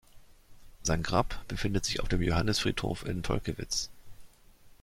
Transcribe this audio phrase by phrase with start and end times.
[0.81, 3.91] Sein Grab befindet sich auf dem Johannisfriedhof in Tolkewitz.